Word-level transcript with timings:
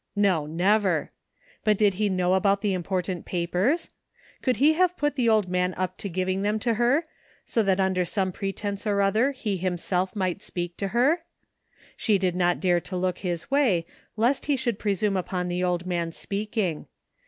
No, 0.15 0.47
never 0.47 1.11
1 1.61 1.61
But 1.63 1.77
did 1.77 1.93
he 1.93 2.09
know 2.09 2.33
about 2.33 2.61
the 2.61 2.73
important 2.73 3.23
papers? 3.23 3.91
Could 4.41 4.55
he 4.55 4.73
have 4.73 4.97
put 4.97 5.15
the 5.15 5.29
old 5.29 5.47
man 5.47 5.75
up 5.75 5.95
to 5.99 6.09
giving 6.09 6.41
them 6.41 6.57
to 6.61 6.73
her, 6.73 7.05
so 7.45 7.61
that, 7.61 7.79
under 7.79 8.03
some 8.03 8.31
pretence 8.31 8.87
or 8.87 8.99
other, 9.01 9.31
he 9.31 9.57
himself 9.57 10.15
might 10.15 10.41
speak 10.41 10.75
to 10.77 10.87
her? 10.87 11.19
She 11.95 12.17
did 12.17 12.35
not 12.35 12.59
dare 12.59 12.79
to 12.81 12.97
look 12.97 13.19
his 13.19 13.51
way 13.51 13.85
lest 14.17 14.47
he 14.47 14.55
should 14.55 14.79
presume 14.79 15.15
upon 15.15 15.49
the 15.49 15.63
old 15.63 15.85
man's 15.85 16.17
speaking. 16.17 16.87